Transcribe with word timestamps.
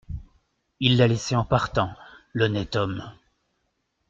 Il 0.79 0.97
l’a 0.97 1.07
laissée 1.07 1.35
en 1.35 1.45
partant, 1.45 1.91
l’honnête 2.33 2.75
homme!… 2.75 3.03